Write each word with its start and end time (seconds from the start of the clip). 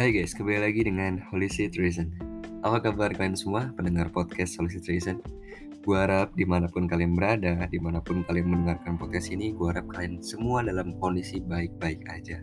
Hai 0.00 0.16
guys, 0.16 0.32
kembali 0.32 0.64
lagi 0.64 0.80
dengan 0.80 1.20
Holistic 1.28 1.76
Reason. 1.76 2.08
Apa 2.64 2.88
kabar 2.88 3.12
kalian 3.12 3.36
semua 3.36 3.68
pendengar 3.76 4.08
podcast 4.08 4.56
Holistic 4.56 4.88
Reason? 4.88 5.20
Gue 5.84 5.92
harap 5.92 6.32
di 6.32 6.48
mana 6.48 6.72
pun 6.72 6.88
kalian 6.88 7.12
berada, 7.12 7.68
di 7.68 7.76
mana 7.76 8.00
pun 8.00 8.24
kalian 8.24 8.48
mendengarkan 8.48 8.96
podcast 8.96 9.28
ini 9.28 9.52
Gue 9.52 9.76
harap 9.76 9.92
kalian 9.92 10.24
semua 10.24 10.64
dalam 10.64 10.96
kondisi 10.96 11.44
baik-baik 11.44 12.00
aja. 12.08 12.40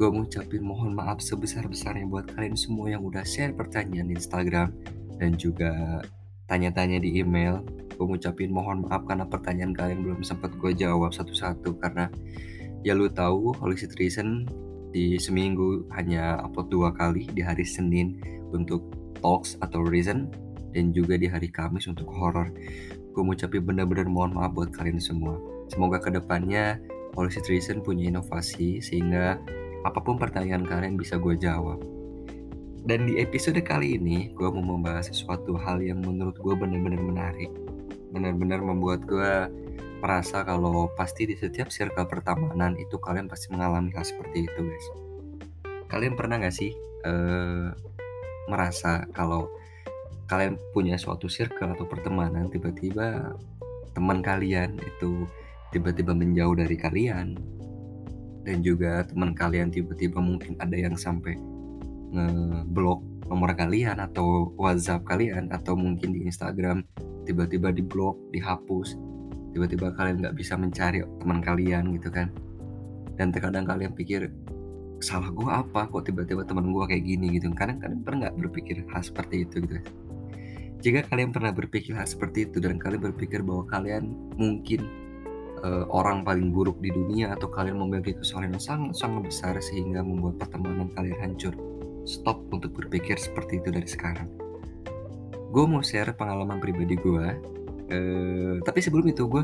Gue 0.00 0.08
mau 0.08 0.24
ucapin 0.24 0.64
mohon 0.64 0.96
maaf 0.96 1.20
sebesar-besarnya 1.20 2.08
buat 2.08 2.32
kalian 2.32 2.56
semua 2.56 2.88
yang 2.88 3.04
udah 3.04 3.20
share 3.20 3.52
pertanyaan 3.52 4.08
di 4.08 4.16
Instagram 4.16 4.72
Dan 5.20 5.36
juga 5.36 6.00
tanya-tanya 6.48 7.04
di 7.04 7.20
email. 7.20 7.60
Gue 8.00 8.16
ucapin 8.16 8.48
mohon 8.48 8.88
maaf 8.88 9.04
karena 9.04 9.28
pertanyaan 9.28 9.76
kalian 9.76 10.08
belum 10.08 10.24
sempat 10.24 10.56
gue 10.56 10.72
jawab 10.72 11.12
satu-satu 11.12 11.76
Karena 11.84 12.08
ya 12.80 12.96
lu 12.96 13.12
tahu 13.12 13.60
Holistic 13.60 13.92
Reason 14.00 14.48
di 14.92 15.16
seminggu 15.16 15.88
hanya 15.96 16.38
upload 16.44 16.68
dua 16.68 16.88
kali 16.92 17.26
di 17.32 17.40
hari 17.40 17.64
Senin 17.64 18.20
untuk 18.52 18.84
talks 19.24 19.56
atau 19.64 19.80
reason 19.80 20.28
dan 20.76 20.92
juga 20.92 21.16
di 21.16 21.26
hari 21.26 21.48
Kamis 21.48 21.88
untuk 21.88 22.12
horror. 22.12 22.52
Gue 23.12 23.22
mau 23.24 23.36
ucapin 23.36 23.64
bener-bener 23.64 24.08
mohon 24.08 24.36
maaf 24.36 24.52
buat 24.56 24.72
kalian 24.72 25.00
semua. 25.00 25.36
Semoga 25.68 26.00
ke 26.00 26.12
depannya 26.12 26.80
Policy 27.12 27.44
Reason 27.44 27.84
punya 27.84 28.08
inovasi 28.08 28.80
sehingga 28.80 29.36
apa 29.84 30.00
pun 30.00 30.16
pertanyaan 30.16 30.64
kalian 30.64 30.96
bisa 30.96 31.20
gue 31.20 31.36
jawab. 31.36 31.80
Dan 32.82 33.06
di 33.06 33.20
episode 33.22 33.60
kali 33.62 33.94
ini 34.00 34.32
gue 34.34 34.48
mau 34.48 34.74
membahas 34.74 35.12
sesuatu 35.12 35.54
hal 35.54 35.84
yang 35.84 36.02
menurut 36.02 36.34
gue 36.40 36.54
bener-bener 36.56 36.98
menarik. 36.98 37.52
Bener-bener 38.10 38.58
membuat 38.58 39.04
gue 39.06 39.48
merasa 40.02 40.42
kalau 40.42 40.90
pasti 40.98 41.30
di 41.30 41.38
setiap 41.38 41.70
circle 41.70 42.10
pertemanan 42.10 42.74
itu 42.74 42.98
kalian 42.98 43.30
pasti 43.30 43.54
mengalami 43.54 43.94
hal 43.94 44.02
seperti 44.02 44.50
itu 44.50 44.60
guys. 44.66 44.86
Kalian 45.86 46.18
pernah 46.18 46.42
gak 46.42 46.56
sih 46.56 46.74
uh, 47.06 47.70
merasa 48.50 49.06
kalau 49.14 49.46
kalian 50.26 50.58
punya 50.74 50.98
suatu 50.98 51.30
circle 51.30 51.76
atau 51.76 51.86
pertemanan 51.86 52.50
tiba-tiba 52.50 53.36
teman 53.92 54.24
kalian 54.24 54.80
itu 54.80 55.28
tiba-tiba 55.70 56.16
menjauh 56.16 56.56
dari 56.56 56.74
kalian 56.74 57.36
dan 58.42 58.58
juga 58.64 59.06
teman 59.06 59.36
kalian 59.36 59.70
tiba-tiba 59.70 60.18
mungkin 60.18 60.58
ada 60.58 60.74
yang 60.74 60.98
sampai 60.98 61.38
ngeblok 62.10 63.00
nomor 63.30 63.54
kalian 63.54 64.02
atau 64.02 64.50
WhatsApp 64.58 65.06
kalian 65.06 65.48
atau 65.54 65.78
mungkin 65.78 66.12
di 66.12 66.26
Instagram 66.26 66.82
tiba-tiba 67.24 67.70
diblok, 67.70 68.18
dihapus 68.34 68.98
tiba-tiba 69.52 69.92
kalian 69.94 70.24
nggak 70.24 70.36
bisa 70.36 70.56
mencari 70.56 71.04
teman 71.20 71.38
kalian 71.44 71.92
gitu 71.96 72.08
kan. 72.08 72.28
Dan 73.16 73.30
terkadang 73.30 73.68
kalian 73.68 73.92
pikir 73.92 74.32
salah 75.04 75.28
gue 75.28 75.50
apa? 75.50 75.88
Kok 75.88 76.02
tiba-tiba 76.08 76.42
teman 76.48 76.72
gue 76.72 76.84
kayak 76.88 77.04
gini? 77.04 77.36
Gitu. 77.36 77.52
Kadang 77.52 77.78
kalian 77.78 78.00
pernah 78.00 78.18
nggak 78.28 78.36
berpikir 78.40 78.76
hal 78.88 79.02
seperti 79.04 79.44
itu 79.44 79.62
gitu? 79.62 79.78
Jika 80.82 81.06
kalian 81.06 81.30
pernah 81.30 81.54
berpikir 81.54 81.94
hal 81.94 82.10
seperti 82.10 82.50
itu 82.50 82.58
dan 82.58 82.74
kalian 82.74 83.14
berpikir 83.14 83.38
bahwa 83.46 83.62
kalian 83.70 84.10
mungkin 84.34 84.82
uh, 85.62 85.86
orang 85.94 86.26
paling 86.26 86.50
buruk 86.50 86.82
di 86.82 86.90
dunia 86.90 87.38
atau 87.38 87.46
kalian 87.46 87.78
memiliki 87.78 88.18
kesalahan 88.18 88.58
yang 88.58 88.62
sangat 88.62 88.98
sangat 88.98 89.22
besar 89.30 89.54
sehingga 89.62 90.02
membuat 90.02 90.42
pertemanan 90.42 90.90
kalian 90.90 91.18
hancur 91.22 91.54
stop 92.02 92.42
untuk 92.50 92.74
berpikir 92.74 93.14
seperti 93.14 93.62
itu 93.62 93.70
dari 93.70 93.86
sekarang. 93.86 94.26
Gue 95.54 95.64
mau 95.70 95.84
share 95.84 96.16
pengalaman 96.18 96.58
pribadi 96.58 96.98
gue 96.98 97.26
Uh, 97.90 98.62
tapi 98.62 98.78
sebelum 98.78 99.10
itu 99.10 99.26
gue 99.26 99.42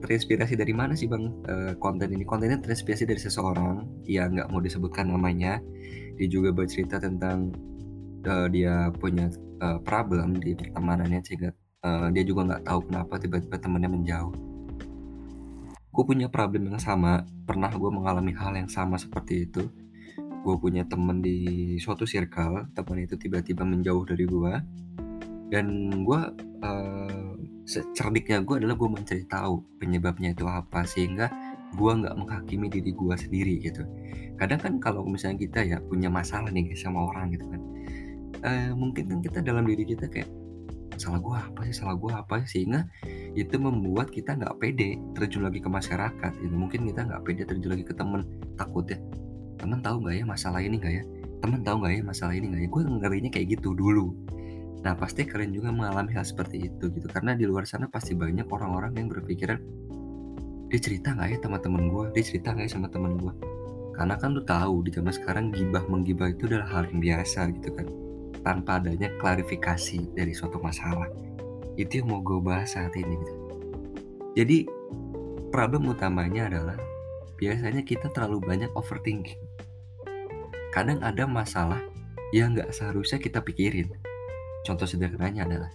terinspirasi 0.00 0.56
dari 0.56 0.72
mana 0.72 0.96
sih 0.96 1.04
bang? 1.10 1.28
Uh, 1.44 1.72
konten 1.76 2.10
ini? 2.10 2.24
Kontennya 2.24 2.58
terinspirasi 2.62 3.04
dari 3.04 3.20
seseorang 3.20 3.84
yang 4.08 4.34
nggak 4.34 4.48
mau 4.48 4.62
disebutkan 4.62 5.12
namanya. 5.12 5.60
Dia 6.16 6.28
juga 6.30 6.54
bercerita 6.54 6.96
tentang 7.02 7.52
uh, 8.24 8.48
dia 8.48 8.88
punya 8.96 9.28
uh, 9.60 9.78
problem 9.84 10.38
di 10.40 10.56
pertemanannya 10.56 11.20
sehingga 11.22 11.50
uh, 11.84 12.08
dia 12.10 12.24
juga 12.24 12.54
nggak 12.54 12.62
tahu 12.66 12.80
kenapa 12.88 13.14
tiba-tiba 13.20 13.56
temannya 13.60 13.90
menjauh. 13.92 14.34
Gue 15.94 16.04
punya 16.06 16.26
problem 16.26 16.74
yang 16.74 16.80
sama. 16.82 17.22
Pernah 17.46 17.70
gue 17.70 17.90
mengalami 17.92 18.34
hal 18.34 18.58
yang 18.58 18.70
sama 18.70 18.98
seperti 18.98 19.46
itu. 19.46 19.70
Gue 20.42 20.56
punya 20.58 20.82
temen 20.84 21.22
di 21.22 21.76
suatu 21.80 22.04
circle 22.04 22.68
teman 22.74 22.98
itu 23.00 23.16
tiba-tiba 23.16 23.64
menjauh 23.64 24.04
dari 24.04 24.26
gue 24.28 24.54
dan 25.54 25.66
gue 26.02 26.20
uh, 26.66 27.33
secerdiknya 27.64 28.44
gue 28.44 28.60
adalah 28.60 28.76
gue 28.76 28.88
mencari 28.88 29.24
tahu 29.24 29.64
penyebabnya 29.80 30.36
itu 30.36 30.44
apa 30.44 30.84
sehingga 30.84 31.32
gue 31.74 31.92
nggak 31.92 32.14
menghakimi 32.14 32.70
diri 32.70 32.92
gue 32.94 33.14
sendiri 33.18 33.54
gitu. 33.64 33.82
Kadang 34.38 34.60
kan 34.60 34.72
kalau 34.78 35.02
misalnya 35.06 35.42
kita 35.42 35.60
ya 35.64 35.78
punya 35.82 36.12
masalah 36.12 36.50
nih 36.50 36.70
sama 36.76 37.06
orang 37.08 37.34
gitu 37.34 37.46
kan 37.50 37.62
uh, 38.44 38.70
mungkin 38.76 39.08
kan 39.08 39.18
kita 39.24 39.38
dalam 39.40 39.64
diri 39.64 39.82
kita 39.88 40.06
kayak 40.06 40.28
salah 40.94 41.18
gue 41.18 41.34
apa 41.34 41.60
sih 41.66 41.74
salah 41.74 41.96
gue 41.98 42.12
apa 42.12 42.34
sih? 42.46 42.62
Sehingga 42.62 42.86
itu 43.34 43.58
membuat 43.58 44.14
kita 44.14 44.38
nggak 44.38 44.62
pede 44.62 44.94
terjun 45.18 45.42
lagi 45.42 45.58
ke 45.58 45.66
masyarakat 45.66 46.32
gitu. 46.38 46.54
Mungkin 46.54 46.86
kita 46.86 47.00
nggak 47.08 47.22
pede 47.26 47.42
terjun 47.48 47.74
lagi 47.74 47.82
ke 47.82 47.94
temen 47.96 48.22
takut 48.54 48.86
ya 48.86 49.00
temen 49.58 49.80
tahu 49.80 50.04
nggak 50.04 50.22
ya 50.22 50.24
masalah 50.28 50.60
ini 50.62 50.76
nggak 50.78 50.94
ya? 50.94 51.04
Temen 51.42 51.60
tahu 51.66 51.76
nggak 51.82 51.92
ya 51.98 52.02
masalah 52.04 52.34
ini 52.36 52.46
nggak 52.52 52.62
ya? 52.62 52.68
Gue 52.70 52.82
ngerinya 52.86 53.30
kayak 53.32 53.46
gitu 53.58 53.74
dulu 53.74 54.14
Nah, 54.84 54.92
pasti 54.92 55.24
kalian 55.24 55.56
juga 55.56 55.72
mengalami 55.72 56.12
hal 56.12 56.28
seperti 56.28 56.68
itu 56.68 56.92
gitu. 56.92 57.08
Karena 57.08 57.32
di 57.32 57.48
luar 57.48 57.64
sana 57.64 57.88
pasti 57.88 58.12
banyak 58.12 58.44
orang-orang 58.44 58.92
yang 59.00 59.08
berpikiran, 59.08 59.56
dia 60.68 60.80
cerita 60.80 61.16
nggak 61.16 61.28
ya 61.32 61.38
sama 61.40 61.56
temen 61.56 61.88
gue? 61.88 62.04
Dia 62.12 62.22
cerita 62.22 62.52
nggak 62.52 62.66
ya 62.68 62.72
sama 62.76 62.88
temen 62.92 63.16
gue? 63.16 63.32
Karena 63.96 64.14
kan 64.20 64.36
lu 64.36 64.44
tahu 64.44 64.84
di 64.84 64.90
zaman 64.92 65.14
sekarang 65.16 65.44
gibah 65.56 65.88
menggibah 65.88 66.28
itu 66.28 66.44
adalah 66.52 66.68
hal 66.68 66.84
yang 66.92 67.00
biasa 67.00 67.48
gitu 67.56 67.72
kan. 67.72 67.86
Tanpa 68.44 68.76
adanya 68.76 69.08
klarifikasi 69.16 70.12
dari 70.12 70.36
suatu 70.36 70.60
masalah. 70.60 71.08
Itu 71.80 72.04
yang 72.04 72.12
mau 72.12 72.20
gue 72.20 72.44
bahas 72.44 72.76
saat 72.76 72.92
ini 72.92 73.16
gitu. 73.16 73.34
Jadi 74.36 74.68
problem 75.48 75.88
utamanya 75.88 76.52
adalah 76.52 76.76
biasanya 77.40 77.80
kita 77.86 78.12
terlalu 78.12 78.44
banyak 78.44 78.68
overthinking. 78.76 79.40
Kadang 80.76 81.00
ada 81.00 81.24
masalah 81.24 81.80
yang 82.34 82.52
nggak 82.52 82.74
seharusnya 82.74 83.22
kita 83.22 83.40
pikirin 83.40 83.88
Contoh 84.64 84.88
sederhananya 84.88 85.44
adalah 85.44 85.70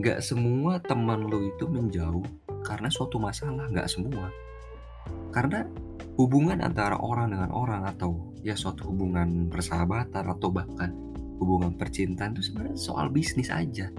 Gak 0.00 0.24
semua 0.24 0.80
teman 0.80 1.28
lo 1.28 1.44
itu 1.44 1.68
menjauh 1.68 2.24
karena 2.64 2.88
suatu 2.88 3.20
masalah, 3.20 3.68
gak 3.68 3.92
semua. 3.92 4.32
Karena 5.28 5.68
hubungan 6.16 6.64
antara 6.64 6.96
orang 6.96 7.36
dengan 7.36 7.52
orang 7.52 7.84
atau 7.84 8.32
ya 8.40 8.56
suatu 8.56 8.88
hubungan 8.88 9.52
persahabatan 9.52 10.32
atau 10.32 10.48
bahkan 10.48 10.96
hubungan 11.36 11.76
percintaan 11.76 12.32
itu 12.32 12.48
sebenarnya 12.48 12.76
soal 12.80 13.12
bisnis 13.12 13.52
aja. 13.52 13.92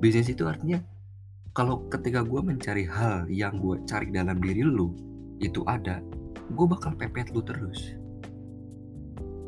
Bisnis 0.00 0.32
itu 0.32 0.48
artinya 0.48 0.80
kalau 1.52 1.84
ketika 1.92 2.24
gue 2.24 2.40
mencari 2.40 2.88
hal 2.88 3.28
yang 3.28 3.60
gue 3.60 3.84
cari 3.84 4.08
dalam 4.08 4.40
diri 4.40 4.64
lu 4.64 4.96
itu 5.44 5.60
ada, 5.68 6.00
gue 6.48 6.66
bakal 6.70 6.96
pepet 6.96 7.36
lu 7.36 7.44
terus. 7.44 7.92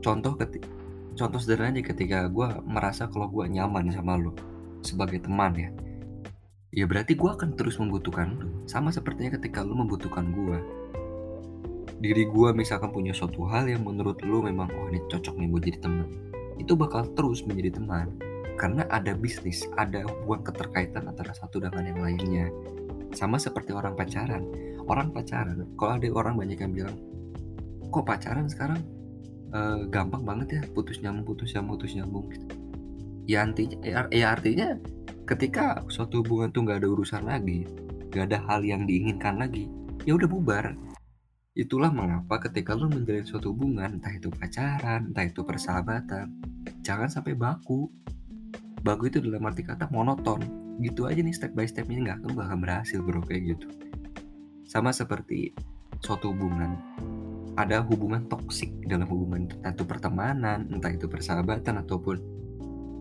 Contoh 0.05 0.37
ketika 0.37 0.80
contoh 1.21 1.37
sederhana 1.37 1.77
aja 1.77 1.93
ketika 1.93 2.25
gue 2.33 2.49
merasa 2.65 3.05
kalau 3.13 3.29
gue 3.29 3.45
nyaman 3.45 3.93
sama 3.93 4.17
lo 4.17 4.33
sebagai 4.81 5.21
teman 5.21 5.53
ya 5.53 5.69
ya 6.73 6.89
berarti 6.89 7.13
gue 7.13 7.29
akan 7.29 7.61
terus 7.61 7.77
membutuhkan 7.77 8.41
lo 8.41 8.49
sama 8.65 8.89
sepertinya 8.89 9.37
ketika 9.37 9.61
lo 9.61 9.77
membutuhkan 9.77 10.33
gue 10.33 10.59
diri 12.01 12.25
gue 12.25 12.49
misalkan 12.57 12.89
punya 12.89 13.13
suatu 13.13 13.45
hal 13.45 13.69
yang 13.69 13.85
menurut 13.85 14.17
lo 14.25 14.41
memang 14.41 14.73
oh 14.73 14.89
ini 14.89 15.05
cocok 15.13 15.37
nih 15.37 15.49
buat 15.53 15.63
jadi 15.69 15.79
teman. 15.85 16.09
Itu 16.57 16.73
bakal 16.73 17.13
terus 17.13 17.45
menjadi 17.45 17.77
teman. 17.77 18.17
Karena 18.57 18.89
ada 18.89 19.13
bisnis 19.13 19.69
ada 19.77 20.09
hubungan 20.09 20.49
keterkaitan 20.49 21.09
antara 21.13 21.37
satu 21.37 21.61
dengan 21.61 21.93
yang 21.93 22.01
lainnya. 22.01 22.49
Sama 23.13 23.37
seperti 23.37 23.77
orang 23.77 24.01
pacaran. 24.01 24.49
Orang 24.89 25.13
pacaran 25.13 25.69
kalau 25.77 26.01
ada 26.01 26.09
orang 26.09 26.41
banyak 26.41 26.57
yang 26.57 26.73
bilang 26.73 26.97
kok 27.91 28.07
pacaran 28.07 28.49
sekarang 28.49 28.81
uh, 29.55 29.87
gampang 29.91 30.23
banget 30.23 30.49
ya 30.59 30.63
putus 30.73 30.99
nyambung 31.03 31.27
putus 31.35 31.53
nyambung 31.55 31.79
putus 31.79 31.93
nyambung 31.97 32.27
gitu. 32.31 32.47
Ya 33.31 33.47
artinya 33.47 33.79
ya, 33.85 34.01
ya 34.11 34.27
artinya 34.35 34.69
ketika 35.27 35.85
suatu 35.87 36.27
hubungan 36.27 36.51
tuh 36.51 36.67
nggak 36.67 36.83
ada 36.83 36.89
urusan 36.91 37.23
lagi 37.23 37.63
nggak 38.11 38.27
ada 38.35 38.39
hal 38.51 38.67
yang 38.67 38.91
diinginkan 38.91 39.39
lagi 39.39 39.71
ya 40.07 40.17
udah 40.17 40.27
bubar. 40.27 40.75
Itulah 41.55 41.91
mengapa 41.91 42.41
ketika 42.47 42.79
lo 42.79 42.87
menjalin 42.87 43.27
suatu 43.27 43.51
hubungan 43.51 43.99
entah 43.99 44.15
itu 44.15 44.31
pacaran 44.31 45.11
entah 45.11 45.27
itu 45.27 45.43
persahabatan 45.43 46.31
jangan 46.83 47.11
sampai 47.11 47.35
baku. 47.35 47.91
Baku 48.81 49.13
itu 49.13 49.21
dalam 49.21 49.45
arti 49.45 49.61
kata 49.61 49.93
monoton. 49.93 50.41
Gitu 50.81 51.05
aja 51.05 51.21
nih 51.21 51.37
step 51.37 51.53
by 51.53 51.69
step 51.69 51.85
ini 51.93 52.09
nggak 52.09 52.25
akan 52.25 52.65
berhasil 52.65 53.05
bro 53.05 53.21
kayak 53.21 53.55
gitu. 53.55 53.69
Sama 54.65 54.95
seperti 54.95 55.53
suatu 56.01 56.33
hubungan 56.33 56.79
ada 57.59 57.83
hubungan 57.87 58.27
toksik 58.31 58.71
dalam 58.87 59.07
hubungan 59.11 59.51
entah 59.51 59.73
itu 59.75 59.85
pertemanan, 59.87 60.71
entah 60.71 60.93
itu 60.93 61.11
persahabatan 61.11 61.83
ataupun 61.83 62.17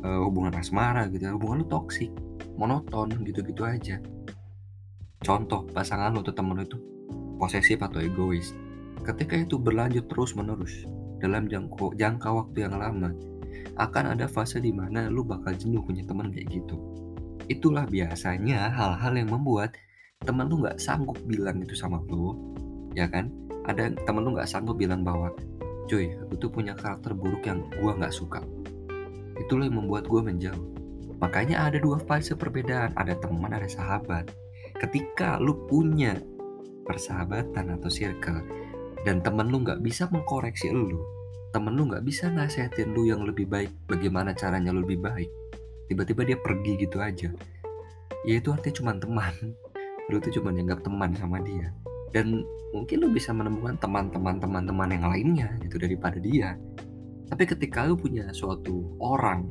uh, 0.05 0.21
hubungan 0.25 0.53
asmara 0.57 1.05
gitu. 1.11 1.29
Ya. 1.29 1.33
Hubungan 1.35 1.63
lu 1.63 1.67
toksik, 1.69 2.09
monoton 2.57 3.13
gitu-gitu 3.25 3.65
aja. 3.65 4.01
Contoh 5.19 5.67
pasangan 5.69 6.15
lu 6.15 6.23
atau 6.23 6.33
temen 6.33 6.57
lu 6.57 6.63
itu 6.65 6.77
posesif 7.37 7.79
atau 7.79 8.01
egois. 8.01 8.55
Ketika 9.05 9.37
itu 9.39 9.55
berlanjut 9.55 10.11
terus 10.11 10.35
menerus, 10.35 10.83
dalam 11.19 11.47
jangka, 11.47 11.95
jangka 11.99 12.29
waktu 12.31 12.67
yang 12.67 12.79
lama 12.79 13.11
akan 13.79 14.15
ada 14.15 14.27
fase 14.27 14.59
di 14.59 14.71
mana 14.75 15.07
lu 15.07 15.23
bakal 15.23 15.55
jenuh 15.55 15.83
punya 15.83 16.03
teman 16.03 16.31
kayak 16.31 16.51
gitu 16.51 16.75
itulah 17.49 17.83
biasanya 17.89 18.69
hal-hal 18.69 19.13
yang 19.17 19.29
membuat 19.31 19.73
teman 20.21 20.47
lu 20.47 20.61
nggak 20.61 20.77
sanggup 20.77 21.17
bilang 21.25 21.59
itu 21.63 21.73
sama 21.73 21.97
lu 22.07 22.35
ya 22.93 23.09
kan 23.09 23.31
ada 23.69 23.93
temen 23.93 24.25
lu 24.25 24.33
nggak 24.33 24.49
sanggup 24.49 24.81
bilang 24.81 25.05
bahwa 25.05 25.29
cuy 25.85 26.17
lu 26.17 26.33
tuh 26.41 26.49
punya 26.49 26.73
karakter 26.73 27.13
buruk 27.13 27.45
yang 27.45 27.69
gua 27.77 27.93
nggak 27.93 28.09
suka. 28.09 28.41
Itulah 29.37 29.69
yang 29.69 29.85
membuat 29.85 30.09
gua 30.09 30.25
menjauh. 30.25 30.65
Makanya 31.21 31.69
ada 31.69 31.77
dua 31.77 32.01
fase 32.01 32.33
perbedaan 32.33 32.97
ada 32.97 33.13
teman 33.13 33.53
ada 33.53 33.69
sahabat. 33.69 34.33
Ketika 34.81 35.37
lu 35.37 35.69
punya 35.69 36.17
persahabatan 36.89 37.77
atau 37.77 37.89
circle 37.91 38.41
dan 39.05 39.21
temen 39.21 39.53
lu 39.53 39.61
nggak 39.61 39.85
bisa 39.85 40.09
mengkoreksi 40.09 40.73
lu 40.73 40.97
temen 41.53 41.77
lu 41.77 41.89
nggak 41.89 42.05
bisa 42.05 42.29
nasihatin 42.29 42.93
lu 42.93 43.09
yang 43.09 43.25
lebih 43.25 43.49
baik 43.49 43.69
bagaimana 43.89 44.37
caranya 44.37 44.69
lu 44.69 44.85
lebih 44.85 45.01
baik 45.01 45.29
tiba-tiba 45.89 46.21
dia 46.25 46.37
pergi 46.41 46.73
gitu 46.81 46.97
aja. 47.01 47.29
Ya 48.27 48.35
itu 48.41 48.49
artinya 48.51 48.75
cuma 48.75 48.91
teman. 48.97 49.33
Lu 50.09 50.17
tuh 50.17 50.33
cuma 50.33 50.49
dianggap 50.49 50.81
teman 50.81 51.13
sama 51.13 51.37
dia 51.45 51.69
dan 52.09 52.41
mungkin 52.73 53.05
lu 53.05 53.09
bisa 53.13 53.33
menemukan 53.33 53.77
teman-teman 53.81 54.37
teman-teman 54.37 54.89
yang 54.89 55.05
lainnya 55.09 55.49
gitu 55.61 55.77
daripada 55.81 56.17
dia. 56.21 56.57
Tapi 57.29 57.43
ketika 57.45 57.85
lu 57.85 57.93
punya 57.93 58.29
suatu 58.33 58.97
orang 58.97 59.45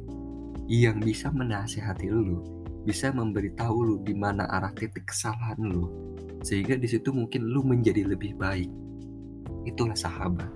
yang 0.67 0.99
bisa 0.99 1.31
menasehati 1.31 2.11
lu 2.11 2.43
bisa 2.83 3.13
memberitahu 3.15 3.77
lu 3.85 3.97
di 4.03 4.15
mana 4.17 4.49
arah 4.49 4.73
titik 4.75 5.07
kesalahan 5.07 5.59
lu 5.61 5.87
sehingga 6.43 6.79
di 6.79 6.87
situ 6.87 7.11
mungkin 7.11 7.47
lu 7.47 7.63
menjadi 7.67 8.07
lebih 8.07 8.39
baik. 8.39 8.71
Itulah 9.67 9.99
sahabat. 9.99 10.51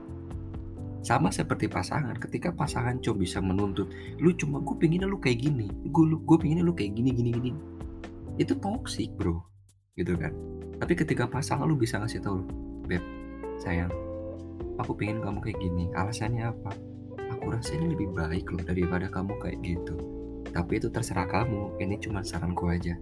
Sama 1.02 1.34
seperti 1.34 1.66
pasangan 1.66 2.14
ketika 2.14 2.54
pasangan 2.54 3.02
coba 3.02 3.26
bisa 3.26 3.42
menuntut 3.42 3.90
lu 4.22 4.30
cuma 4.38 4.62
gue 4.62 4.74
pengen 4.78 5.10
lu 5.10 5.18
kayak 5.18 5.42
gini 5.42 5.66
gue 5.90 6.04
gue 6.14 6.36
pengen 6.38 6.62
lu 6.62 6.74
kayak 6.74 6.94
gini 6.94 7.10
gini 7.10 7.30
gini. 7.34 7.52
Itu 8.38 8.58
toxic 8.58 9.10
bro 9.18 9.51
gitu 9.96 10.16
kan. 10.16 10.32
Tapi 10.80 10.92
ketika 10.98 11.28
pasangan 11.28 11.68
lu 11.68 11.78
bisa 11.78 12.00
ngasih 12.02 12.20
tahu 12.24 12.42
beb 12.88 13.02
sayang 13.62 13.92
aku 14.80 14.96
pengen 14.96 15.22
kamu 15.22 15.38
kayak 15.44 15.58
gini 15.60 15.84
alasannya 15.94 16.50
apa? 16.50 16.72
Aku 17.38 17.52
rasa 17.52 17.74
ini 17.76 17.94
lebih 17.94 18.12
baik 18.12 18.50
loh 18.50 18.62
daripada 18.62 19.06
kamu 19.08 19.36
kayak 19.40 19.58
gitu. 19.62 19.94
Tapi 20.52 20.82
itu 20.82 20.88
terserah 20.92 21.28
kamu 21.28 21.80
ini 21.80 21.96
cuma 22.02 22.20
saranku 22.20 22.68
aja. 22.68 22.96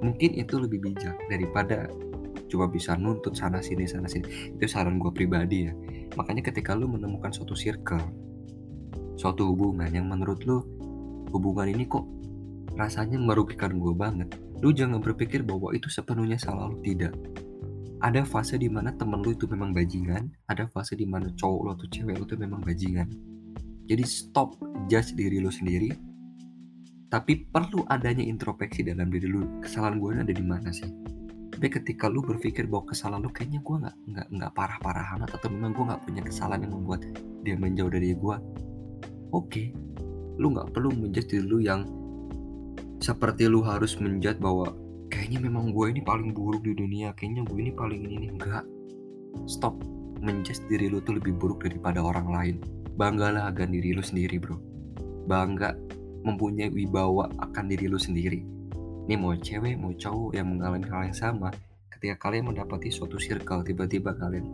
Mungkin 0.00 0.32
itu 0.38 0.56
lebih 0.56 0.80
bijak 0.80 1.16
daripada 1.28 1.90
coba 2.48 2.66
bisa 2.72 2.96
nuntut 2.96 3.36
sana 3.36 3.60
sini 3.60 3.84
sana 3.84 4.08
sini. 4.08 4.56
Itu 4.56 4.64
saran 4.64 4.96
gue 4.96 5.12
pribadi 5.12 5.68
ya. 5.68 5.72
Makanya 6.16 6.46
ketika 6.50 6.72
lu 6.72 6.88
menemukan 6.88 7.30
suatu 7.30 7.52
circle 7.52 8.00
suatu 9.20 9.52
hubungan 9.52 9.92
yang 9.92 10.08
menurut 10.08 10.40
lu 10.48 10.64
hubungan 11.28 11.68
ini 11.68 11.84
kok 11.84 12.08
rasanya 12.80 13.20
merugikan 13.20 13.76
gue 13.76 13.92
banget 13.92 14.32
Lu 14.60 14.76
jangan 14.76 15.00
berpikir 15.00 15.40
bahwa 15.40 15.72
itu 15.72 15.88
sepenuhnya 15.88 16.36
salah 16.36 16.68
lu 16.68 16.76
tidak. 16.84 17.16
Ada 18.00 18.24
fase 18.24 18.60
di 18.60 18.68
mana 18.68 18.92
temen 18.92 19.20
lu 19.20 19.32
itu 19.32 19.48
memang 19.48 19.72
bajingan, 19.72 20.28
ada 20.48 20.68
fase 20.68 20.96
di 20.96 21.04
mana 21.04 21.32
cowok 21.36 21.60
lu 21.64 21.70
atau 21.76 21.86
cewek 21.88 22.16
lu 22.16 22.24
itu 22.28 22.36
memang 22.36 22.60
bajingan. 22.60 23.08
Jadi 23.88 24.04
stop 24.04 24.60
judge 24.88 25.16
diri 25.16 25.40
lu 25.40 25.48
sendiri. 25.48 25.88
Tapi 27.10 27.42
perlu 27.48 27.82
adanya 27.90 28.22
introspeksi 28.22 28.86
dalam 28.86 29.10
diri 29.10 29.26
lu. 29.26 29.60
Kesalahan 29.64 29.98
gue 29.98 30.10
ada 30.14 30.30
di 30.30 30.44
mana 30.44 30.70
sih? 30.70 30.86
Tapi 31.50 31.66
ketika 31.66 32.06
lu 32.06 32.22
berpikir 32.22 32.70
bahwa 32.70 32.88
kesalahan 32.88 33.26
lu 33.26 33.32
kayaknya 33.34 33.60
gue 33.60 33.76
nggak 33.82 33.96
nggak 34.14 34.26
nggak 34.32 34.52
parah-parahan 34.54 35.20
atau 35.26 35.36
memang 35.50 35.74
gue 35.74 35.84
nggak 35.90 36.02
punya 36.06 36.22
kesalahan 36.22 36.64
yang 36.64 36.72
membuat 36.78 37.00
dia 37.44 37.56
menjauh 37.58 37.90
dari 37.92 38.14
gue, 38.14 38.36
oke, 39.34 39.44
okay. 39.44 39.74
lu 40.40 40.56
nggak 40.56 40.72
perlu 40.72 40.88
menjudge 40.94 41.36
diri 41.36 41.44
lu 41.44 41.58
yang 41.60 41.84
seperti 43.00 43.48
lu 43.48 43.64
harus 43.64 43.96
menjat 43.96 44.36
bahwa 44.36 44.76
kayaknya 45.08 45.40
memang 45.40 45.72
gue 45.72 45.88
ini 45.88 46.04
paling 46.04 46.36
buruk 46.36 46.60
di 46.60 46.76
dunia 46.76 47.16
kayaknya 47.16 47.48
gue 47.48 47.58
ini 47.58 47.72
paling 47.72 48.00
ini 48.04 48.16
nih 48.28 48.30
enggak. 48.36 48.64
Stop 49.48 49.80
menjudge 50.20 50.60
diri 50.68 50.92
lu 50.92 51.00
tuh 51.00 51.16
lebih 51.16 51.32
buruk 51.40 51.64
daripada 51.64 52.04
orang 52.04 52.28
lain. 52.28 52.56
Banggalah 53.00 53.48
akan 53.48 53.72
diri 53.72 53.96
lu 53.96 54.04
sendiri 54.04 54.36
bro. 54.36 54.60
Bangga 55.24 55.72
mempunyai 56.28 56.68
wibawa 56.68 57.32
akan 57.40 57.64
diri 57.72 57.88
lu 57.88 57.96
sendiri. 57.96 58.44
Ini 59.08 59.16
mau 59.16 59.32
cewek 59.32 59.80
mau 59.80 59.96
cowok 59.96 60.36
yang 60.36 60.52
mengalami 60.52 60.86
hal 60.92 61.08
yang 61.08 61.16
sama 61.16 61.48
ketika 61.96 62.28
kalian 62.28 62.52
mendapati 62.52 62.92
suatu 62.92 63.16
circle 63.16 63.64
tiba-tiba 63.64 64.12
kalian 64.12 64.44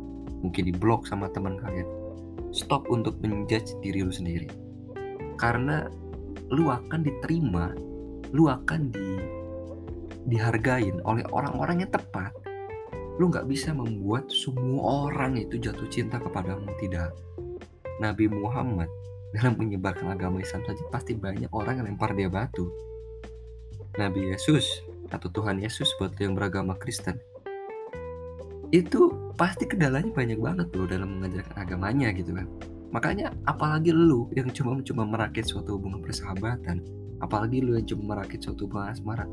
mungkin 0.41 0.71
diblok 0.71 1.11
sama 1.11 1.27
teman 1.35 1.59
kalian 1.59 1.87
stop 2.55 2.87
untuk 2.89 3.19
menjudge 3.19 3.75
diri 3.83 4.07
lu 4.07 4.15
sendiri. 4.15 4.47
Karena 5.35 5.91
lu 6.55 6.71
akan 6.71 7.03
diterima 7.03 7.75
lu 8.35 8.51
akan 8.51 8.91
di 8.91 9.09
dihargain 10.27 10.99
oleh 11.07 11.23
orang-orang 11.31 11.87
yang 11.87 11.93
tepat. 11.95 12.35
Lu 13.17 13.31
nggak 13.31 13.49
bisa 13.49 13.73
membuat 13.73 14.29
semua 14.29 15.09
orang 15.09 15.39
itu 15.39 15.57
jatuh 15.57 15.87
cinta 15.89 16.19
kepadamu 16.21 16.69
tidak. 16.83 17.15
Nabi 18.03 18.29
Muhammad 18.29 18.91
dalam 19.33 19.57
menyebarkan 19.57 20.13
agama 20.13 20.43
Islam 20.43 20.67
saja 20.69 20.83
pasti 20.93 21.17
banyak 21.17 21.49
orang 21.55 21.81
yang 21.81 21.87
lempar 21.95 22.13
dia 22.13 22.29
batu. 22.29 22.69
Nabi 23.97 24.35
Yesus 24.35 24.85
atau 25.09 25.33
Tuhan 25.33 25.63
Yesus 25.63 25.89
buat 25.97 26.13
yang 26.21 26.37
beragama 26.37 26.77
Kristen. 26.77 27.17
Itu 28.75 29.33
pasti 29.39 29.65
kendalanya 29.65 30.11
banyak 30.13 30.37
banget 30.43 30.69
loh 30.75 30.91
dalam 30.91 31.17
mengajarkan 31.17 31.57
agamanya 31.57 32.13
gitu 32.13 32.37
kan. 32.37 32.51
Makanya 32.93 33.33
apalagi 33.49 33.95
lu 33.95 34.29
yang 34.37 34.53
cuma 34.53 34.77
cuma 34.85 35.09
merakit 35.09 35.49
suatu 35.49 35.81
hubungan 35.81 36.03
persahabatan 36.05 36.85
apalagi 37.21 37.65
lu 37.65 37.77
yang 37.77 37.87
cuma 37.89 38.17
merakit 38.17 38.43
suatu 38.45 38.69
hubungan 38.69 38.93
asmara 38.93 39.25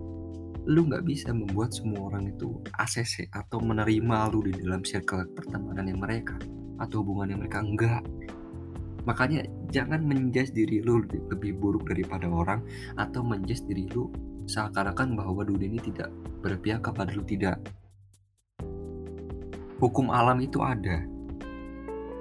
lu 0.63 0.87
nggak 0.87 1.03
bisa 1.03 1.35
membuat 1.35 1.75
semua 1.75 2.07
orang 2.07 2.31
itu 2.31 2.55
ACC 2.79 3.27
atau 3.35 3.59
menerima 3.59 4.31
lu 4.31 4.47
di 4.47 4.55
dalam 4.63 4.79
circle 4.83 5.27
pertemanan 5.35 5.91
yang 5.91 5.99
mereka 5.99 6.39
atau 6.79 7.03
hubungan 7.03 7.35
yang 7.35 7.39
mereka 7.43 7.59
enggak 7.59 8.03
makanya 9.03 9.43
jangan 9.75 9.99
menjudge 10.07 10.55
diri 10.55 10.79
lu 10.79 11.03
lebih 11.03 11.59
buruk 11.59 11.83
daripada 11.91 12.29
orang 12.31 12.63
atau 12.95 13.19
menjudge 13.19 13.67
diri 13.67 13.91
lu 13.91 14.07
seakan-akan 14.47 15.15
bahwa 15.15 15.43
dunia 15.43 15.71
ini 15.71 15.79
tidak 15.79 16.11
berpihak 16.43 16.83
kepada 16.83 17.11
lu 17.15 17.23
tidak. 17.23 17.57
Hukum 19.79 20.11
alam 20.11 20.39
itu 20.39 20.63
ada. 20.63 21.03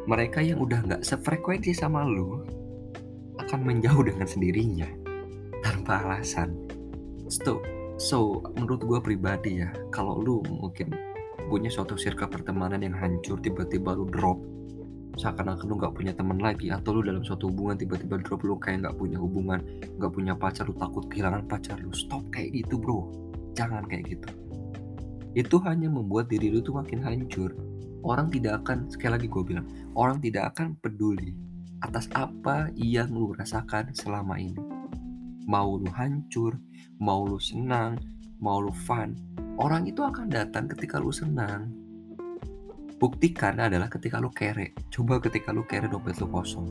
Mereka 0.06 0.42
yang 0.42 0.58
udah 0.58 0.82
nggak 0.82 1.02
sefrekuensi 1.06 1.70
sama 1.70 2.02
lu 2.02 2.42
akan 3.38 3.60
menjauh 3.62 4.02
dengan 4.02 4.26
sendirinya 4.26 5.01
tanpa 5.62 6.02
alasan. 6.02 6.52
So, 7.30 7.62
so 7.96 8.42
menurut 8.58 8.82
gue 8.84 8.98
pribadi 9.00 9.62
ya 9.62 9.70
kalau 9.94 10.20
lu 10.20 10.42
mungkin 10.50 10.92
punya 11.48 11.70
suatu 11.70 11.94
circle 11.96 12.28
pertemanan 12.28 12.82
yang 12.82 12.92
hancur 12.92 13.38
tiba-tiba 13.40 13.94
lu 13.96 14.04
drop 14.10 14.38
seakan-akan 15.20 15.68
lu 15.68 15.76
nggak 15.76 15.92
punya 15.92 16.12
teman 16.16 16.40
lagi 16.40 16.72
atau 16.72 16.96
lu 16.96 17.04
dalam 17.04 17.20
suatu 17.20 17.52
hubungan 17.52 17.76
tiba-tiba 17.76 18.16
drop 18.24 18.40
lu 18.44 18.56
kayak 18.56 18.88
nggak 18.88 18.96
punya 18.96 19.20
hubungan 19.20 19.60
nggak 20.00 20.12
punya 20.12 20.32
pacar 20.32 20.64
lu 20.64 20.74
takut 20.76 21.04
kehilangan 21.12 21.44
pacar 21.46 21.76
lu 21.80 21.92
stop 21.92 22.24
kayak 22.32 22.52
gitu 22.52 22.80
bro. 22.80 23.08
Jangan 23.52 23.84
kayak 23.84 24.16
gitu. 24.16 24.28
Itu 25.36 25.60
hanya 25.64 25.92
membuat 25.92 26.32
diri 26.32 26.48
lu 26.52 26.64
tuh 26.64 26.76
makin 26.76 27.04
hancur. 27.04 27.52
Orang 28.02 28.32
tidak 28.32 28.64
akan 28.64 28.90
sekali 28.90 29.20
lagi 29.20 29.28
gue 29.30 29.42
bilang 29.44 29.66
orang 29.94 30.18
tidak 30.18 30.56
akan 30.56 30.74
peduli 30.80 31.36
atas 31.84 32.08
apa 32.16 32.72
yang 32.74 33.12
lu 33.12 33.30
rasakan 33.36 33.94
selama 33.94 34.40
ini 34.40 34.81
mau 35.46 35.78
lu 35.78 35.90
hancur, 35.90 36.58
mau 36.98 37.26
lu 37.26 37.38
senang, 37.38 37.98
mau 38.42 38.58
lu 38.58 38.74
fun, 38.74 39.14
orang 39.58 39.86
itu 39.86 40.02
akan 40.02 40.30
datang 40.30 40.66
ketika 40.70 40.98
lu 40.98 41.10
senang. 41.10 41.70
Buktikan 43.02 43.58
adalah 43.58 43.90
ketika 43.90 44.22
lu 44.22 44.30
kere. 44.30 44.78
Coba 44.86 45.18
ketika 45.18 45.50
lu 45.50 45.66
kere 45.66 45.90
dompet 45.90 46.22
lu 46.22 46.30
kosong. 46.30 46.70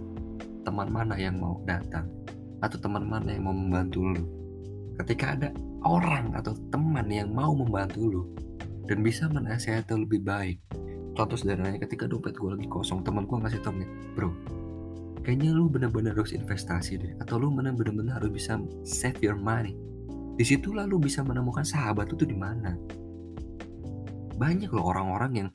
Teman 0.63 0.87
mana 0.87 1.19
yang 1.19 1.35
mau 1.35 1.59
datang? 1.67 2.07
Atau 2.63 2.79
teman 2.79 3.03
mana 3.03 3.35
yang 3.35 3.51
mau 3.51 3.55
membantu 3.55 4.15
lu? 4.15 4.23
Ketika 4.95 5.35
ada 5.35 5.49
orang 5.83 6.31
atau 6.31 6.55
teman 6.71 7.09
yang 7.11 7.35
mau 7.35 7.51
membantu 7.51 7.99
lu 8.07 8.23
dan 8.87 9.03
bisa 9.03 9.27
menasihati 9.27 9.91
lebih 9.91 10.23
baik. 10.23 10.57
Contoh 11.11 11.35
sederhananya 11.35 11.83
ketika 11.83 12.07
dompet 12.07 12.39
gue 12.39 12.55
lagi 12.55 12.67
kosong, 12.71 13.03
teman 13.03 13.27
gue 13.27 13.35
ngasih 13.35 13.59
tau 13.59 13.75
bro, 14.15 14.31
kayaknya 15.21 15.53
lu 15.53 15.69
bener-bener 15.69 16.17
harus 16.17 16.33
investasi 16.33 16.97
deh 16.97 17.13
atau 17.21 17.37
lu 17.37 17.53
bener-bener 17.53 18.09
harus 18.09 18.31
bisa 18.33 18.57
save 18.81 19.21
your 19.21 19.37
money. 19.37 19.77
Di 20.37 20.43
situlah 20.47 20.89
lu 20.89 20.97
bisa 20.97 21.21
menemukan 21.21 21.61
sahabat 21.61 22.09
itu 22.13 22.25
di 22.25 22.37
mana. 22.37 22.73
Banyak 24.41 24.73
loh 24.73 24.89
orang-orang 24.89 25.31
yang 25.37 25.49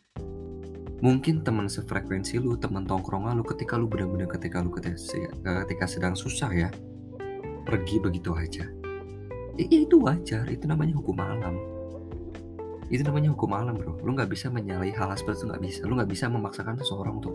mungkin 1.03 1.43
teman 1.43 1.67
sefrekuensi 1.67 2.39
lu 2.41 2.57
teman 2.57 2.87
tongkrongan 2.87 3.37
lu 3.37 3.45
ketika 3.45 3.77
lu 3.77 3.91
bener-bener 3.91 4.31
ketika 4.31 4.63
lu 4.63 4.73
ketika, 4.73 5.67
ketika 5.67 5.85
sedang 5.85 6.15
susah 6.17 6.49
ya 6.55 6.71
pergi 7.67 7.99
begitu 7.99 8.31
aja. 8.33 8.65
Ya, 9.57 9.67
itu 9.73 9.99
wajar. 10.05 10.47
Itu 10.47 10.71
namanya 10.71 10.95
hukum 10.95 11.19
alam. 11.19 11.57
Itu 12.87 13.03
namanya 13.03 13.35
hukum 13.35 13.51
alam 13.57 13.75
bro. 13.75 13.99
Lu 14.07 14.15
nggak 14.15 14.31
bisa 14.31 14.47
menyalahi 14.53 14.95
hal, 14.95 15.11
hal 15.11 15.19
seperti 15.19 15.43
itu 15.43 15.47
nggak 15.51 15.63
bisa. 15.65 15.81
Lu 15.89 15.93
nggak 15.99 16.11
bisa 16.13 16.25
memaksakan 16.31 16.79
seseorang 16.79 17.19
untuk 17.19 17.35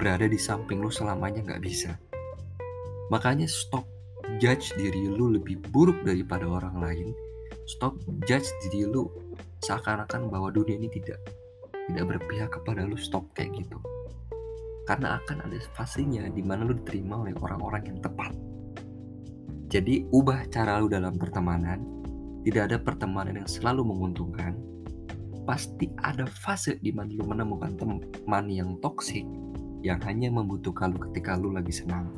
berada 0.00 0.24
di 0.24 0.40
samping 0.40 0.80
lu 0.80 0.88
selamanya 0.88 1.44
nggak 1.44 1.60
bisa. 1.60 1.92
Makanya 3.12 3.44
stop 3.44 3.84
judge 4.40 4.72
diri 4.80 5.04
lu 5.12 5.36
lebih 5.36 5.60
buruk 5.68 6.00
daripada 6.08 6.48
orang 6.48 6.80
lain. 6.80 7.08
Stop 7.68 8.00
judge 8.24 8.48
diri 8.64 8.88
lu 8.88 9.12
seakan-akan 9.60 10.32
bahwa 10.32 10.48
dunia 10.48 10.80
ini 10.80 10.88
tidak 10.88 11.20
tidak 11.92 12.16
berpihak 12.16 12.48
kepada 12.48 12.88
lu. 12.88 12.96
Stop 12.96 13.28
kayak 13.36 13.60
gitu. 13.60 13.76
Karena 14.88 15.20
akan 15.20 15.44
ada 15.44 15.60
fasenya 15.76 16.32
di 16.32 16.40
mana 16.40 16.64
lu 16.64 16.72
diterima 16.80 17.20
oleh 17.20 17.36
orang-orang 17.36 17.92
yang 17.92 17.98
tepat. 18.00 18.32
Jadi 19.68 20.08
ubah 20.16 20.48
cara 20.48 20.80
lu 20.80 20.88
dalam 20.88 21.20
pertemanan. 21.20 21.84
Tidak 22.40 22.72
ada 22.72 22.80
pertemanan 22.80 23.36
yang 23.36 23.50
selalu 23.50 23.84
menguntungkan. 23.84 24.56
Pasti 25.44 25.92
ada 26.00 26.24
fase 26.24 26.80
di 26.80 26.88
mana 26.88 27.12
lu 27.12 27.28
menemukan 27.28 27.76
teman 27.76 28.48
yang 28.48 28.80
toksik 28.80 29.28
yang 29.80 30.00
hanya 30.04 30.28
membutuhkan 30.28 30.92
lu 30.92 30.98
ketika 31.10 31.36
lu 31.36 31.52
lagi 31.52 31.72
senang. 31.72 32.08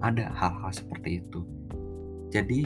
Ada 0.00 0.32
hal-hal 0.32 0.72
seperti 0.72 1.20
itu. 1.20 1.44
Jadi 2.32 2.64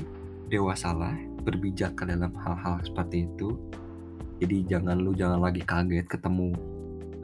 dewasalah, 0.49 1.19
berbijak 1.43 1.99
ke 1.99 2.07
dalam 2.07 2.31
hal-hal 2.39 2.79
seperti 2.85 3.27
itu. 3.27 3.59
Jadi 4.39 4.67
jangan 4.71 4.99
lu 5.03 5.15
jangan 5.15 5.43
lagi 5.43 5.63
kaget 5.63 6.07
ketemu 6.07 6.55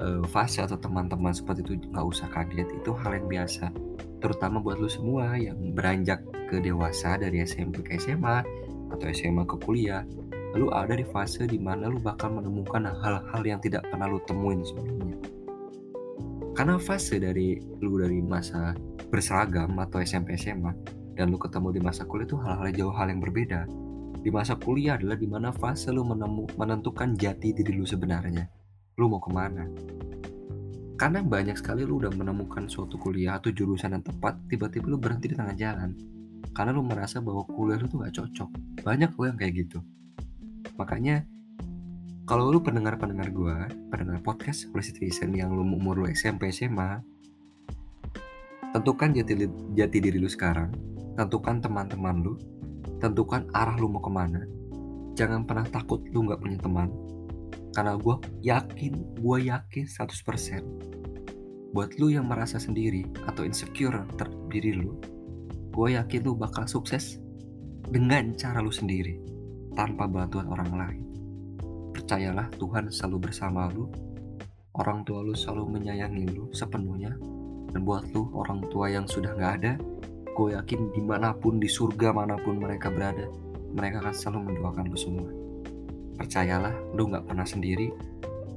uh, 0.00 0.24
fase 0.26 0.64
atau 0.64 0.80
teman-teman 0.80 1.30
seperti 1.30 1.62
itu 1.62 1.72
nggak 1.92 2.06
usah 2.06 2.26
kaget 2.32 2.66
itu 2.72 2.90
hal 2.96 3.12
yang 3.14 3.28
biasa 3.28 3.68
terutama 4.20 4.60
buat 4.60 4.80
lu 4.80 4.88
semua 4.88 5.36
yang 5.36 5.56
beranjak 5.72 6.24
ke 6.48 6.60
dewasa 6.60 7.16
dari 7.20 7.44
SMP 7.44 7.84
ke 7.84 8.00
SMA 8.00 8.44
atau 8.90 9.06
SMA 9.12 9.44
ke 9.48 9.56
kuliah 9.60 10.02
lu 10.58 10.66
ada 10.74 10.98
di 10.98 11.06
fase 11.06 11.46
di 11.46 11.60
mana 11.62 11.86
lu 11.86 12.02
bakal 12.02 12.34
menemukan 12.34 12.90
hal-hal 12.90 13.42
yang 13.46 13.60
tidak 13.62 13.86
pernah 13.86 14.10
lu 14.10 14.18
temuin 14.26 14.60
sebelumnya 14.66 15.16
karena 16.60 16.76
fase 16.76 17.16
dari 17.16 17.56
lu 17.80 17.96
dari 17.96 18.20
masa 18.20 18.76
berseragam 19.08 19.80
atau 19.80 19.96
SMP 20.04 20.36
SMA 20.36 20.68
dan 21.16 21.32
lu 21.32 21.40
ketemu 21.40 21.72
di 21.72 21.80
masa 21.80 22.04
kuliah 22.04 22.28
itu 22.28 22.36
hal-hal 22.36 22.68
jauh 22.76 22.92
hal 22.92 23.08
yang 23.08 23.24
berbeda. 23.24 23.64
Di 24.20 24.28
masa 24.28 24.60
kuliah 24.60 25.00
adalah 25.00 25.16
di 25.16 25.24
mana 25.24 25.56
fase 25.56 25.88
lu 25.88 26.04
menemu, 26.04 26.52
menentukan 26.60 27.16
jati 27.16 27.56
diri 27.56 27.80
lu 27.80 27.88
sebenarnya. 27.88 28.44
Lu 29.00 29.08
mau 29.08 29.24
ke 29.24 29.32
mana? 29.32 29.64
Karena 31.00 31.24
banyak 31.24 31.56
sekali 31.56 31.80
lu 31.80 31.96
udah 31.96 32.12
menemukan 32.12 32.68
suatu 32.68 33.00
kuliah 33.00 33.40
atau 33.40 33.48
jurusan 33.48 33.96
yang 33.96 34.04
tepat 34.04 34.36
tiba-tiba 34.52 34.84
lu 34.92 35.00
berhenti 35.00 35.32
di 35.32 35.40
tengah 35.40 35.56
jalan. 35.56 35.96
Karena 36.52 36.76
lu 36.76 36.84
merasa 36.84 37.24
bahwa 37.24 37.40
kuliah 37.48 37.80
lu 37.80 37.88
tuh 37.88 38.04
gak 38.04 38.20
cocok. 38.20 38.84
Banyak 38.84 39.16
lo 39.16 39.22
yang 39.32 39.38
kayak 39.40 39.64
gitu. 39.64 39.80
Makanya 40.76 41.24
kalau 42.30 42.46
lu 42.46 42.62
pendengar-pendengar 42.62 43.34
gue 43.34 43.56
pendengar 43.90 44.22
podcast 44.22 44.70
Policy 44.70 44.94
Citizen 44.94 45.34
yang 45.34 45.50
lu 45.50 45.66
umur 45.66 45.98
lu 45.98 46.06
SMP 46.06 46.54
SMA 46.54 47.02
tentukan 48.70 49.10
jati, 49.10 49.50
jati 49.74 49.98
diri 49.98 50.14
lu 50.22 50.30
sekarang 50.30 50.70
tentukan 51.18 51.58
teman-teman 51.58 52.22
lu 52.22 52.38
tentukan 53.02 53.50
arah 53.50 53.74
lu 53.74 53.90
mau 53.90 53.98
ke 53.98 54.14
mana 54.14 54.46
jangan 55.18 55.42
pernah 55.42 55.66
takut 55.74 56.06
lu 56.14 56.22
gak 56.30 56.38
punya 56.38 56.54
teman 56.62 56.94
karena 57.74 57.98
gue 57.98 58.14
yakin, 58.46 58.92
gue 59.18 59.38
yakin 59.50 59.84
100% 59.90 61.74
Buat 61.74 61.98
lu 62.02 62.14
yang 62.14 62.26
merasa 62.26 62.58
sendiri 62.58 63.06
atau 63.30 63.46
insecure 63.46 64.02
terdiri 64.18 64.74
lu 64.74 64.98
Gue 65.70 65.94
yakin 65.94 66.26
lu 66.26 66.34
bakal 66.34 66.66
sukses 66.66 67.22
dengan 67.86 68.34
cara 68.34 68.58
lu 68.58 68.74
sendiri 68.74 69.22
Tanpa 69.78 70.10
bantuan 70.10 70.50
orang 70.50 70.72
lain 70.74 71.09
Percayalah 71.90 72.50
Tuhan 72.56 72.88
selalu 72.90 73.30
bersama 73.30 73.66
lu 73.70 73.90
Orang 74.76 75.02
tua 75.02 75.20
lu 75.20 75.34
selalu 75.34 75.78
menyayangi 75.78 76.24
lu 76.30 76.48
sepenuhnya 76.54 77.14
Dan 77.74 77.82
buat 77.82 78.08
lu 78.14 78.30
orang 78.34 78.66
tua 78.70 78.90
yang 78.90 79.04
sudah 79.04 79.34
gak 79.34 79.52
ada 79.62 79.72
Gue 80.30 80.54
yakin 80.54 80.94
di 80.94 81.02
mana 81.02 81.34
pun 81.34 81.58
di 81.58 81.66
surga 81.66 82.14
mana 82.14 82.38
pun 82.38 82.58
mereka 82.62 82.88
berada 82.88 83.26
Mereka 83.74 84.02
akan 84.02 84.14
selalu 84.14 84.38
mendoakan 84.54 84.86
lu 84.88 84.98
semua 84.98 85.30
Percayalah, 86.20 86.76
lu 86.92 87.08
gak 87.08 87.24
pernah 87.24 87.48
sendiri. 87.48 87.88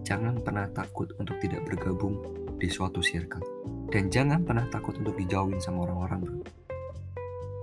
Jangan 0.03 0.43
pernah 0.43 0.67
takut 0.75 1.07
untuk 1.15 1.39
tidak 1.39 1.63
bergabung 1.63 2.19
di 2.59 2.67
suatu 2.67 2.99
circle. 2.99 3.39
Dan 3.87 4.11
jangan 4.11 4.43
pernah 4.43 4.67
takut 4.67 4.99
untuk 4.99 5.15
dijauhin 5.15 5.63
sama 5.63 5.87
orang-orang, 5.87 6.27
bro. 6.27 6.43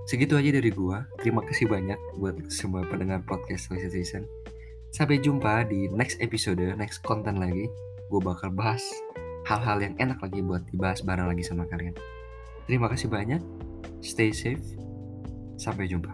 Segitu 0.09 0.33
aja 0.41 0.57
dari 0.57 0.73
gua. 0.73 1.05
Terima 1.21 1.45
kasih 1.45 1.69
banyak 1.69 2.17
buat 2.17 2.33
semua 2.49 2.81
pendengar 2.89 3.21
podcast 3.29 3.69
Season. 3.69 4.25
Sampai 4.91 5.23
jumpa 5.23 5.63
di 5.71 5.87
next 5.87 6.19
episode, 6.19 6.59
next 6.75 6.99
konten 6.99 7.39
lagi. 7.39 7.71
Gue 8.11 8.19
bakal 8.19 8.51
bahas 8.51 8.83
hal-hal 9.47 9.79
yang 9.79 9.95
enak 9.95 10.19
lagi 10.19 10.43
buat 10.43 10.67
dibahas 10.67 10.99
bareng 10.99 11.31
lagi 11.31 11.47
sama 11.47 11.63
kalian. 11.63 11.95
Terima 12.67 12.91
kasih 12.91 13.07
banyak. 13.07 13.39
Stay 14.03 14.35
safe. 14.35 14.75
Sampai 15.55 15.87
jumpa. 15.87 16.11